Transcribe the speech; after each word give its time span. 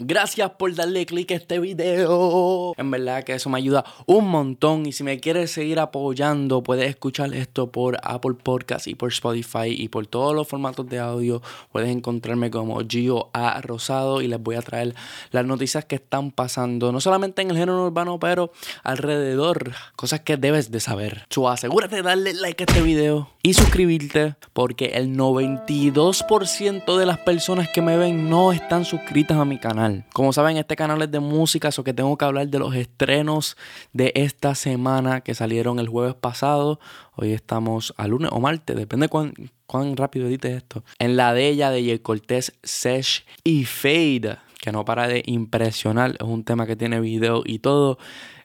Gracias 0.00 0.50
por 0.58 0.74
darle 0.74 1.06
click 1.06 1.30
a 1.30 1.34
este 1.36 1.60
video. 1.60 2.74
En 2.76 2.90
verdad 2.90 3.22
que 3.22 3.34
eso 3.34 3.48
me 3.48 3.58
ayuda 3.58 3.84
un 4.06 4.28
montón. 4.28 4.86
Y 4.86 4.92
si 4.92 5.04
me 5.04 5.20
quieres 5.20 5.52
seguir 5.52 5.78
apoyando, 5.78 6.64
puedes 6.64 6.90
escuchar 6.90 7.32
esto 7.32 7.70
por 7.70 7.98
Apple 8.02 8.34
Podcast 8.42 8.88
y 8.88 8.96
por 8.96 9.12
Spotify 9.12 9.68
y 9.68 9.88
por 9.88 10.08
todos 10.08 10.34
los 10.34 10.48
formatos 10.48 10.88
de 10.88 10.98
audio. 10.98 11.42
Puedes 11.70 11.90
encontrarme 11.90 12.50
como 12.50 12.80
Gio 12.88 13.30
A 13.32 13.60
Rosado 13.60 14.20
y 14.20 14.26
les 14.26 14.42
voy 14.42 14.56
a 14.56 14.62
traer 14.62 14.96
las 15.30 15.46
noticias 15.46 15.84
que 15.84 15.94
están 15.94 16.32
pasando, 16.32 16.90
no 16.90 17.00
solamente 17.00 17.42
en 17.42 17.50
el 17.50 17.56
género 17.56 17.84
urbano, 17.84 18.18
pero 18.18 18.50
alrededor. 18.82 19.74
Cosas 19.94 20.20
que 20.20 20.36
debes 20.36 20.72
de 20.72 20.80
saber. 20.80 21.24
So, 21.30 21.48
asegúrate 21.48 21.96
de 21.96 22.02
darle 22.02 22.34
like 22.34 22.64
a 22.64 22.66
este 22.66 22.82
video 22.82 23.30
y 23.44 23.54
suscribirte 23.54 24.34
porque 24.52 24.86
el 24.94 25.16
92% 25.16 26.96
de 26.98 27.06
las 27.06 27.18
personas 27.18 27.68
que 27.68 27.80
me 27.80 27.96
ven 27.96 28.28
no 28.28 28.50
están 28.50 28.84
suscritas 28.84 29.38
a 29.38 29.44
mi 29.44 29.58
canal. 29.58 29.83
Como 30.12 30.32
saben, 30.32 30.56
este 30.56 30.76
canal 30.76 31.02
es 31.02 31.10
de 31.10 31.20
música, 31.20 31.68
eso 31.68 31.84
que 31.84 31.92
tengo 31.92 32.16
que 32.16 32.24
hablar 32.24 32.48
de 32.48 32.58
los 32.58 32.74
estrenos 32.74 33.56
de 33.92 34.12
esta 34.14 34.54
semana 34.54 35.20
que 35.20 35.34
salieron 35.34 35.78
el 35.78 35.88
jueves 35.88 36.14
pasado. 36.14 36.80
Hoy 37.16 37.32
estamos 37.32 37.94
a 37.96 38.06
lunes 38.06 38.30
o 38.32 38.40
martes, 38.40 38.76
depende 38.76 39.08
cuán, 39.08 39.34
cuán 39.66 39.96
rápido 39.96 40.26
edite 40.26 40.54
esto. 40.54 40.84
En 40.98 41.16
la 41.16 41.34
de 41.34 41.48
ella, 41.48 41.70
de 41.70 41.84
J. 41.84 42.02
Cortés, 42.02 42.52
Sesh 42.62 43.24
y 43.42 43.64
Fade, 43.64 44.38
que 44.60 44.72
no 44.72 44.84
para 44.84 45.08
de 45.08 45.22
impresionar. 45.26 46.12
Es 46.12 46.26
un 46.26 46.44
tema 46.44 46.66
que 46.66 46.76
tiene 46.76 47.00
video 47.00 47.42
y 47.44 47.58
todo. 47.58 47.98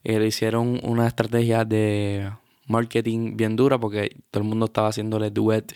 Eh, 0.03 0.20
le 0.20 0.27
hicieron 0.27 0.79
una 0.84 1.07
estrategia 1.07 1.65
de 1.65 2.31
marketing 2.69 3.35
bien 3.35 3.55
dura 3.55 3.77
porque 3.77 4.15
todo 4.31 4.43
el 4.43 4.49
mundo 4.49 4.65
estaba 4.65 4.89
haciéndole 4.89 5.31
duet 5.31 5.73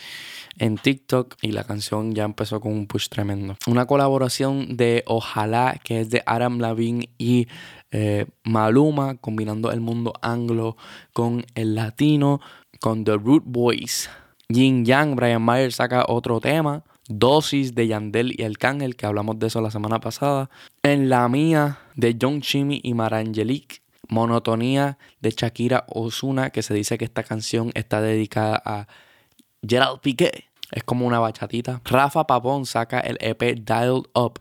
en 0.58 0.78
TikTok 0.78 1.36
y 1.42 1.52
la 1.52 1.64
canción 1.64 2.14
ya 2.14 2.24
empezó 2.24 2.62
con 2.62 2.72
un 2.72 2.88
push 2.88 3.08
tremendo. 3.10 3.56
Una 3.68 3.86
colaboración 3.86 4.78
de 4.78 5.04
Ojalá 5.08 5.80
que 5.84 6.02
es 6.02 6.10
de 6.10 6.24
Adam 6.26 6.60
Lavin 6.60 7.10
y 7.18 7.48
eh, 7.92 8.26
Maluma 8.44 9.16
combinando 9.16 9.72
el 9.72 9.82
mundo 9.82 10.14
anglo 10.22 10.78
con 11.14 11.46
el 11.56 11.76
latino 11.76 12.40
con 12.80 13.04
The 13.04 13.18
Root 13.18 13.44
Boys. 13.46 14.10
Yin 14.50 14.86
Yang, 14.86 15.16
Brian 15.16 15.46
Myers 15.46 15.76
saca 15.76 16.06
otro 16.08 16.40
tema. 16.40 16.84
Dosis 17.08 17.76
de 17.76 17.88
Yandel 17.88 18.34
y 18.38 18.44
El 18.44 18.58
Cángel, 18.58 18.96
que 18.96 19.06
hablamos 19.06 19.38
de 19.38 19.48
eso 19.48 19.62
la 19.62 19.72
semana 19.72 20.00
pasada. 20.00 20.50
En 20.84 21.10
la 21.10 21.28
mía 21.28 21.80
de 21.96 22.18
John 22.20 22.42
Chimmy 22.42 22.80
y 22.84 22.94
Marangelique. 22.94 23.83
Monotonía 24.14 24.98
de 25.20 25.32
Shakira 25.32 25.86
Osuna, 25.90 26.52
que 26.52 26.62
se 26.62 26.74
dice 26.74 26.98
que 26.98 27.06
esta 27.06 27.24
canción 27.24 27.72
está 27.74 28.00
dedicada 28.00 28.62
a 28.64 28.88
Gerald 29.68 30.00
Piqué. 30.02 30.46
Es 30.72 30.84
como 30.84 31.06
una 31.06 31.20
bachatita. 31.20 31.82
Rafa 31.84 32.26
Papón 32.26 32.66
saca 32.66 33.00
el 33.00 33.18
EP 33.20 33.42
Dialed 33.60 34.06
Up. 34.14 34.40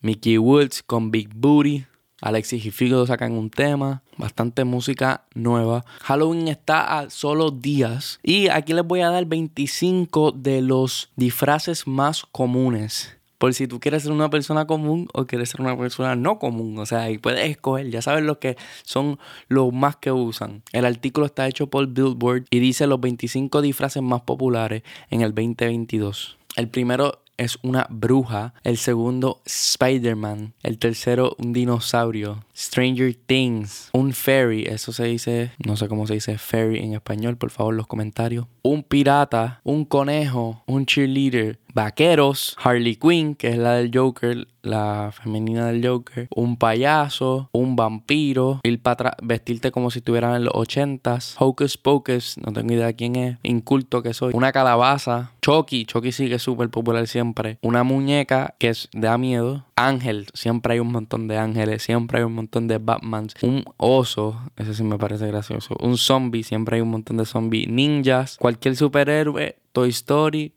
Mickey 0.00 0.38
Woods 0.38 0.82
con 0.82 1.10
Big 1.10 1.28
Booty. 1.34 1.86
Alexis 2.20 2.64
y 2.64 2.70
Figo 2.70 3.06
sacan 3.06 3.32
un 3.32 3.50
tema. 3.50 4.02
Bastante 4.16 4.64
música 4.64 5.24
nueva. 5.34 5.84
Halloween 6.00 6.48
está 6.48 6.98
a 6.98 7.10
solo 7.10 7.50
días. 7.50 8.18
Y 8.22 8.48
aquí 8.48 8.72
les 8.72 8.84
voy 8.84 9.00
a 9.00 9.10
dar 9.10 9.26
25 9.26 10.32
de 10.32 10.62
los 10.62 11.10
disfraces 11.16 11.86
más 11.86 12.24
comunes 12.32 13.16
por 13.38 13.54
si 13.54 13.66
tú 13.66 13.80
quieres 13.80 14.02
ser 14.02 14.12
una 14.12 14.30
persona 14.30 14.66
común 14.66 15.08
o 15.12 15.26
quieres 15.26 15.50
ser 15.50 15.60
una 15.60 15.76
persona 15.76 16.16
no 16.16 16.38
común. 16.38 16.78
O 16.78 16.86
sea, 16.86 17.02
ahí 17.02 17.18
puedes 17.18 17.48
escoger, 17.50 17.90
ya 17.90 18.02
sabes 18.02 18.24
lo 18.24 18.38
que 18.38 18.56
son 18.84 19.18
los 19.48 19.72
más 19.72 19.96
que 19.96 20.12
usan. 20.12 20.62
El 20.72 20.84
artículo 20.84 21.26
está 21.26 21.46
hecho 21.46 21.68
por 21.68 21.86
Billboard 21.86 22.44
y 22.50 22.60
dice 22.60 22.86
los 22.86 23.00
25 23.00 23.62
disfraces 23.62 24.02
más 24.02 24.22
populares 24.22 24.82
en 25.10 25.22
el 25.22 25.34
2022. 25.34 26.38
El 26.56 26.68
primero 26.68 27.20
es 27.36 27.58
una 27.62 27.86
bruja. 27.90 28.54
El 28.62 28.76
segundo, 28.76 29.40
Spider-Man. 29.44 30.54
El 30.62 30.78
tercero, 30.78 31.34
un 31.38 31.52
dinosaurio. 31.52 32.44
Stranger 32.56 33.14
Things. 33.26 33.90
Un 33.92 34.12
fairy. 34.12 34.64
Eso 34.64 34.92
se 34.92 35.04
dice, 35.04 35.52
no 35.64 35.76
sé 35.76 35.88
cómo 35.88 36.06
se 36.06 36.14
dice 36.14 36.38
fairy 36.38 36.78
en 36.78 36.94
español, 36.94 37.36
por 37.36 37.50
favor, 37.50 37.74
los 37.74 37.86
comentarios. 37.86 38.46
Un 38.62 38.82
pirata. 38.82 39.60
Un 39.64 39.84
conejo. 39.84 40.62
Un 40.66 40.86
cheerleader. 40.86 41.58
Vaqueros. 41.74 42.56
Harley 42.62 42.96
Quinn, 42.96 43.34
que 43.34 43.48
es 43.48 43.58
la 43.58 43.74
del 43.74 43.90
Joker 43.92 44.46
la 44.64 45.12
femenina 45.12 45.66
del 45.66 45.86
Joker, 45.86 46.28
un 46.34 46.56
payaso, 46.56 47.48
un 47.52 47.76
vampiro, 47.76 48.60
ir 48.62 48.80
para 48.80 49.16
vestirte 49.22 49.70
como 49.70 49.90
si 49.90 49.98
estuvieran 49.98 50.34
en 50.36 50.44
los 50.44 50.54
ochentas, 50.54 51.36
Hocus 51.38 51.76
Pocus, 51.76 52.36
no 52.38 52.52
tengo 52.52 52.72
idea 52.72 52.86
de 52.86 52.96
quién 52.96 53.16
es, 53.16 53.38
inculto 53.42 54.02
que 54.02 54.14
soy, 54.14 54.32
una 54.34 54.52
calabaza, 54.52 55.32
Chucky, 55.42 55.84
Chucky 55.84 56.12
sigue 56.12 56.38
súper 56.38 56.70
popular 56.70 57.06
siempre, 57.06 57.58
una 57.62 57.84
muñeca 57.84 58.54
que 58.58 58.70
es, 58.70 58.88
da 58.92 59.18
miedo, 59.18 59.64
Ángel, 59.76 60.26
siempre 60.32 60.74
hay 60.74 60.80
un 60.80 60.92
montón 60.92 61.28
de 61.28 61.36
ángeles, 61.36 61.82
siempre 61.82 62.18
hay 62.18 62.24
un 62.24 62.34
montón 62.34 62.68
de 62.68 62.78
Batmans, 62.78 63.34
un 63.42 63.64
oso, 63.76 64.40
ese 64.56 64.74
sí 64.74 64.82
me 64.82 64.98
parece 64.98 65.26
gracioso, 65.26 65.76
un 65.80 65.98
zombie, 65.98 66.42
siempre 66.42 66.76
hay 66.76 66.82
un 66.82 66.90
montón 66.90 67.18
de 67.18 67.26
zombies, 67.26 67.68
ninjas, 67.68 68.38
cualquier 68.38 68.76
superhéroe, 68.76 69.56
Toy 69.72 69.90
Story, 69.90 70.52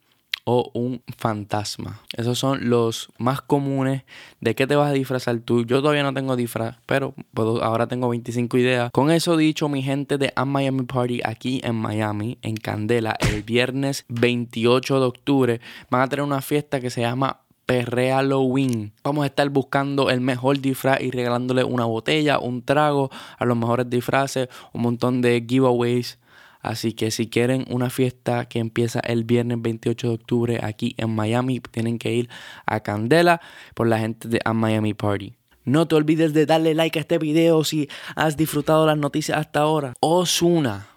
o 0.49 0.71
un 0.73 1.01
fantasma. 1.17 1.99
Esos 2.15 2.39
son 2.39 2.69
los 2.69 3.09
más 3.17 3.41
comunes. 3.41 4.03
¿De 4.39 4.55
qué 4.55 4.65
te 4.65 4.77
vas 4.77 4.89
a 4.89 4.93
disfrazar 4.93 5.37
tú? 5.39 5.65
Yo 5.65 5.81
todavía 5.81 6.03
no 6.03 6.13
tengo 6.13 6.37
disfraz, 6.37 6.77
pero 6.85 7.13
ahora 7.61 7.87
tengo 7.87 8.07
25 8.07 8.57
ideas. 8.57 8.91
Con 8.93 9.11
eso 9.11 9.35
dicho, 9.35 9.67
mi 9.67 9.83
gente 9.83 10.17
de 10.17 10.31
A 10.37 10.45
Miami 10.45 10.83
Party 10.83 11.19
aquí 11.25 11.59
en 11.65 11.75
Miami, 11.75 12.37
en 12.43 12.55
Candela, 12.55 13.17
el 13.29 13.43
viernes 13.43 14.05
28 14.07 15.01
de 15.01 15.05
octubre, 15.05 15.61
van 15.89 16.03
a 16.03 16.07
tener 16.07 16.23
una 16.23 16.39
fiesta 16.39 16.79
que 16.79 16.91
se 16.91 17.01
llama 17.01 17.41
Perre 17.65 18.11
Halloween. 18.11 18.93
Vamos 19.03 19.23
a 19.23 19.27
estar 19.27 19.49
buscando 19.49 20.09
el 20.09 20.21
mejor 20.21 20.61
disfraz 20.61 21.01
y 21.01 21.11
regalándole 21.11 21.65
una 21.65 21.83
botella, 21.83 22.39
un 22.39 22.61
trago 22.61 23.09
a 23.37 23.43
los 23.43 23.57
mejores 23.57 23.89
disfraces, 23.89 24.47
un 24.71 24.83
montón 24.83 25.19
de 25.19 25.45
giveaways 25.45 26.19
Así 26.67 26.91
que 26.91 27.11
si 27.11 27.29
quieren 27.29 27.65
una 27.69 27.89
fiesta 27.89 28.43
que 28.49 28.59
empieza 28.59 28.99
el 28.99 29.23
viernes 29.23 29.61
28 29.61 30.07
de 30.09 30.13
octubre 30.13 30.59
aquí 30.61 30.95
en 30.97 31.15
Miami, 31.15 31.61
tienen 31.61 31.97
que 31.97 32.13
ir 32.13 32.29
a 32.65 32.81
Candela 32.81 33.39
por 33.73 33.87
la 33.87 33.99
gente 33.99 34.27
de 34.27 34.41
A 34.43 34.51
Miami 34.51 34.93
Party. 34.93 35.37
No 35.63 35.87
te 35.87 35.95
olvides 35.95 36.33
de 36.33 36.45
darle 36.45 36.75
like 36.75 36.99
a 36.99 37.03
este 37.03 37.19
video 37.19 37.63
si 37.63 37.87
has 38.17 38.35
disfrutado 38.35 38.85
las 38.85 38.97
noticias 38.97 39.37
hasta 39.37 39.61
ahora. 39.61 39.93
Osuna 40.01 40.89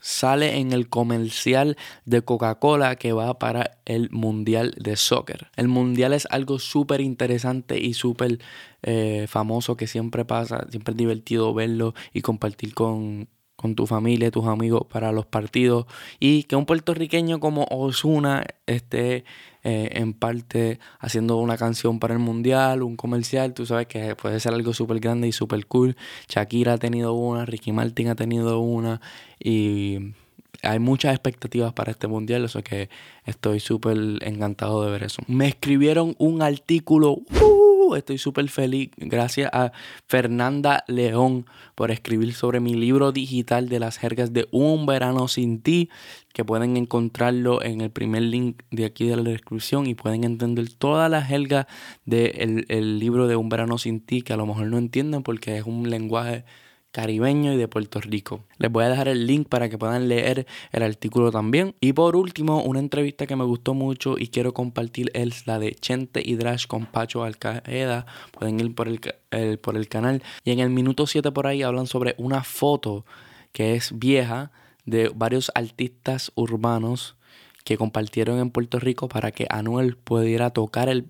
sale 0.00 0.58
en 0.58 0.70
el 0.70 0.88
comercial 0.88 1.76
de 2.04 2.22
Coca-Cola 2.22 2.94
que 2.94 3.12
va 3.12 3.40
para 3.40 3.78
el 3.86 4.10
Mundial 4.10 4.72
de 4.78 4.94
Soccer. 4.94 5.48
El 5.56 5.66
Mundial 5.66 6.12
es 6.12 6.28
algo 6.30 6.60
súper 6.60 7.00
interesante 7.00 7.80
y 7.80 7.94
súper 7.94 8.38
eh, 8.84 9.26
famoso 9.28 9.76
que 9.76 9.88
siempre 9.88 10.24
pasa, 10.24 10.64
siempre 10.70 10.92
es 10.92 10.96
divertido 10.96 11.52
verlo 11.54 11.94
y 12.12 12.20
compartir 12.20 12.72
con, 12.74 13.28
con 13.58 13.74
tu 13.74 13.88
familia, 13.88 14.30
tus 14.30 14.46
amigos 14.46 14.86
para 14.88 15.10
los 15.10 15.26
partidos 15.26 15.86
y 16.20 16.44
que 16.44 16.54
un 16.54 16.64
puertorriqueño 16.64 17.40
como 17.40 17.66
Osuna 17.70 18.44
esté 18.66 19.24
eh, 19.64 19.90
en 19.94 20.12
parte 20.12 20.78
haciendo 21.00 21.38
una 21.38 21.56
canción 21.56 21.98
para 21.98 22.14
el 22.14 22.20
mundial, 22.20 22.84
un 22.84 22.94
comercial, 22.94 23.54
tú 23.54 23.66
sabes 23.66 23.88
que 23.88 24.14
puede 24.14 24.38
ser 24.38 24.54
algo 24.54 24.72
súper 24.74 25.00
grande 25.00 25.26
y 25.26 25.32
súper 25.32 25.66
cool. 25.66 25.96
Shakira 26.28 26.74
ha 26.74 26.78
tenido 26.78 27.14
una, 27.14 27.46
Ricky 27.46 27.72
Martin 27.72 28.06
ha 28.10 28.14
tenido 28.14 28.60
una 28.60 29.00
y 29.40 30.14
hay 30.62 30.78
muchas 30.78 31.12
expectativas 31.12 31.72
para 31.72 31.90
este 31.90 32.06
mundial, 32.06 32.44
eso 32.44 32.62
que 32.62 32.88
estoy 33.26 33.58
súper 33.58 33.98
encantado 34.20 34.84
de 34.84 34.92
ver 34.92 35.02
eso. 35.02 35.20
Me 35.26 35.48
escribieron 35.48 36.14
un 36.18 36.42
artículo. 36.42 37.10
¡uh! 37.10 37.57
Estoy 37.96 38.18
súper 38.18 38.48
feliz. 38.48 38.90
Gracias 38.96 39.50
a 39.52 39.72
Fernanda 40.06 40.84
León 40.86 41.46
por 41.74 41.90
escribir 41.90 42.34
sobre 42.34 42.60
mi 42.60 42.74
libro 42.74 43.12
digital 43.12 43.68
de 43.68 43.80
las 43.80 43.98
jergas 43.98 44.32
de 44.32 44.48
Un 44.50 44.86
verano 44.86 45.28
sin 45.28 45.60
ti, 45.60 45.88
que 46.32 46.44
pueden 46.44 46.76
encontrarlo 46.76 47.62
en 47.62 47.80
el 47.80 47.90
primer 47.90 48.22
link 48.22 48.62
de 48.70 48.84
aquí 48.84 49.06
de 49.06 49.16
la 49.16 49.22
descripción 49.22 49.86
y 49.86 49.94
pueden 49.94 50.24
entender 50.24 50.72
todas 50.72 51.10
las 51.10 51.26
jergas 51.26 51.66
del 52.04 52.66
el 52.68 52.98
libro 52.98 53.26
de 53.26 53.36
Un 53.36 53.48
verano 53.48 53.78
sin 53.78 54.00
ti, 54.00 54.22
que 54.22 54.32
a 54.32 54.36
lo 54.36 54.46
mejor 54.46 54.66
no 54.66 54.78
entienden 54.78 55.22
porque 55.22 55.56
es 55.56 55.64
un 55.64 55.90
lenguaje 55.90 56.44
caribeño 56.90 57.52
y 57.52 57.56
de 57.56 57.68
Puerto 57.68 58.00
Rico. 58.00 58.44
Les 58.58 58.70
voy 58.70 58.84
a 58.84 58.88
dejar 58.88 59.08
el 59.08 59.26
link 59.26 59.48
para 59.48 59.68
que 59.68 59.78
puedan 59.78 60.08
leer 60.08 60.46
el 60.72 60.82
artículo 60.82 61.30
también. 61.30 61.74
Y 61.80 61.92
por 61.92 62.16
último, 62.16 62.62
una 62.62 62.80
entrevista 62.80 63.26
que 63.26 63.36
me 63.36 63.44
gustó 63.44 63.74
mucho 63.74 64.16
y 64.18 64.28
quiero 64.28 64.54
compartir 64.54 65.10
es 65.14 65.46
la 65.46 65.58
de 65.58 65.74
Chente 65.74 66.22
y 66.24 66.36
Drash 66.36 66.66
con 66.66 66.86
Pacho 66.86 67.24
Alcaeda. 67.24 68.06
Pueden 68.32 68.60
ir 68.60 68.74
por 68.74 68.88
el, 68.88 69.58
por 69.58 69.76
el 69.76 69.88
canal. 69.88 70.22
Y 70.44 70.52
en 70.52 70.60
el 70.60 70.70
minuto 70.70 71.06
7 71.06 71.30
por 71.32 71.46
ahí 71.46 71.62
hablan 71.62 71.86
sobre 71.86 72.14
una 72.18 72.42
foto 72.42 73.04
que 73.52 73.74
es 73.74 73.98
vieja 73.98 74.50
de 74.84 75.10
varios 75.14 75.50
artistas 75.54 76.32
urbanos 76.34 77.16
que 77.64 77.76
compartieron 77.76 78.38
en 78.38 78.50
Puerto 78.50 78.78
Rico 78.78 79.08
para 79.08 79.30
que 79.30 79.46
Anuel 79.50 79.96
pudiera 79.96 80.50
tocar 80.50 80.88
el, 80.88 81.06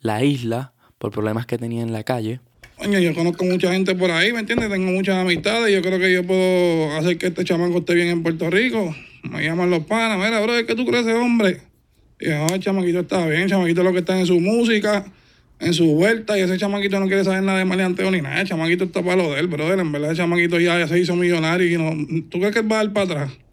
la 0.00 0.24
isla 0.24 0.72
por 0.98 1.12
problemas 1.12 1.46
que 1.46 1.58
tenía 1.58 1.82
en 1.82 1.92
la 1.92 2.02
calle. 2.02 2.40
Yo 2.90 3.14
conozco 3.14 3.44
mucha 3.46 3.72
gente 3.72 3.94
por 3.94 4.10
ahí, 4.10 4.32
¿me 4.32 4.40
entiendes? 4.40 4.70
Tengo 4.70 4.92
muchas 4.92 5.16
amistades. 5.16 5.74
Yo 5.74 5.80
creo 5.80 5.98
que 5.98 6.12
yo 6.12 6.22
puedo 6.22 6.94
hacer 6.96 7.16
que 7.16 7.28
este 7.28 7.42
chamaco 7.42 7.78
esté 7.78 7.94
bien 7.94 8.08
en 8.08 8.22
Puerto 8.22 8.50
Rico. 8.50 8.94
Me 9.22 9.42
llaman 9.42 9.70
los 9.70 9.84
panas. 9.84 10.18
Mira, 10.18 10.40
bro, 10.40 10.52
¿qué 10.66 10.74
tú 10.74 10.84
crees 10.84 11.06
hombre? 11.06 11.62
Y 12.20 12.26
yo, 12.28 12.44
oh, 12.44 12.54
el 12.54 12.60
chamaquito 12.60 13.00
está 13.00 13.26
bien. 13.26 13.42
El 13.42 13.48
chamaquito 13.48 13.82
lo 13.82 13.92
que 13.92 14.00
está 14.00 14.18
en 14.18 14.26
su 14.26 14.38
música. 14.38 15.06
en 15.60 15.72
su 15.72 15.94
vuelta 15.94 16.36
y 16.36 16.42
ese 16.42 16.58
chamaquito 16.58 17.00
no 17.00 17.06
quiere 17.06 17.24
saber 17.24 17.42
nada 17.42 17.58
de 17.58 17.64
maleanteo 17.64 18.10
ni 18.10 18.20
nada. 18.20 18.42
El 18.42 18.48
chamaquito 18.48 18.84
está 18.84 19.02
para 19.02 19.16
lo 19.16 19.32
de 19.32 19.40
él, 19.40 19.46
brother. 19.46 19.78
En 19.78 19.90
verdad, 19.90 20.10
el 20.10 20.16
chamaquito 20.16 20.60
ya, 20.60 20.86
se 20.86 20.98
hizo 20.98 21.16
millonario 21.16 21.66
y 21.66 21.78
no. 21.78 22.24
¿Tú 22.28 22.38
crees 22.38 22.54
que 22.54 22.60
va 22.60 22.80
a 22.80 22.84
dar 22.84 22.92
para 22.92 23.06
atrás? 23.06 23.43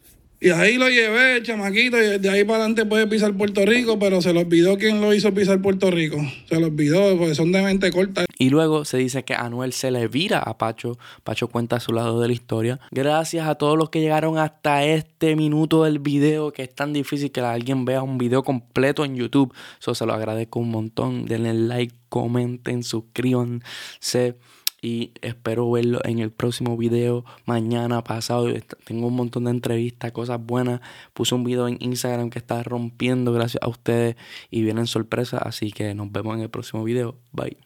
Y 0.44 0.50
ahí 0.50 0.76
lo 0.76 0.90
llevé, 0.90 1.40
chamaquito, 1.44 2.02
y 2.02 2.18
de 2.18 2.28
ahí 2.28 2.42
para 2.42 2.64
adelante 2.64 2.84
puede 2.84 3.06
pisar 3.06 3.32
Puerto 3.32 3.64
Rico, 3.64 4.00
pero 4.00 4.20
se 4.20 4.32
le 4.32 4.40
olvidó 4.40 4.76
quién 4.76 5.00
lo 5.00 5.14
hizo 5.14 5.32
pisar 5.32 5.62
Puerto 5.62 5.88
Rico. 5.88 6.16
Se 6.48 6.58
lo 6.58 6.66
olvidó, 6.66 7.16
porque 7.16 7.36
son 7.36 7.52
de 7.52 7.62
mente 7.62 7.92
corta. 7.92 8.24
Y 8.38 8.50
luego 8.50 8.84
se 8.84 8.96
dice 8.96 9.22
que 9.22 9.34
Anuel 9.34 9.72
se 9.72 9.92
le 9.92 10.08
vira 10.08 10.40
a 10.40 10.58
Pacho. 10.58 10.98
Pacho 11.22 11.46
cuenta 11.46 11.78
su 11.78 11.92
lado 11.92 12.20
de 12.20 12.26
la 12.26 12.34
historia. 12.34 12.80
Gracias 12.90 13.46
a 13.46 13.54
todos 13.54 13.78
los 13.78 13.90
que 13.90 14.00
llegaron 14.00 14.36
hasta 14.36 14.84
este 14.84 15.36
minuto 15.36 15.84
del 15.84 16.00
video, 16.00 16.52
que 16.52 16.64
es 16.64 16.74
tan 16.74 16.92
difícil 16.92 17.30
que 17.30 17.40
alguien 17.40 17.84
vea 17.84 18.02
un 18.02 18.18
video 18.18 18.42
completo 18.42 19.04
en 19.04 19.14
YouTube. 19.14 19.54
Eso 19.80 19.94
se 19.94 20.06
lo 20.06 20.12
agradezco 20.12 20.58
un 20.58 20.72
montón. 20.72 21.24
Denle 21.26 21.54
like, 21.54 21.94
comenten, 22.08 22.82
suscríbanse 22.82 24.34
y 24.82 25.12
espero 25.22 25.70
verlo 25.70 26.00
en 26.04 26.18
el 26.18 26.32
próximo 26.32 26.76
video 26.76 27.24
mañana 27.46 28.02
pasado. 28.04 28.48
Tengo 28.84 29.06
un 29.06 29.16
montón 29.16 29.44
de 29.44 29.52
entrevistas, 29.52 30.12
cosas 30.12 30.44
buenas. 30.44 30.80
Puse 31.14 31.34
un 31.34 31.44
video 31.44 31.68
en 31.68 31.78
Instagram 31.80 32.28
que 32.28 32.40
está 32.40 32.62
rompiendo 32.64 33.32
gracias 33.32 33.62
a 33.62 33.68
ustedes 33.68 34.16
y 34.50 34.62
vienen 34.62 34.86
sorpresas, 34.86 35.40
así 35.44 35.70
que 35.70 35.94
nos 35.94 36.10
vemos 36.10 36.36
en 36.36 36.42
el 36.42 36.50
próximo 36.50 36.82
video. 36.84 37.16
Bye. 37.32 37.56